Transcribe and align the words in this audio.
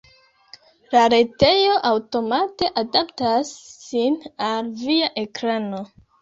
La 0.93 1.01
retejo 1.13 1.75
aŭtomate 1.89 2.69
adaptas 2.83 3.53
sin 3.91 4.19
al 4.49 4.73
via 4.81 5.13
ekrano. 5.25 5.85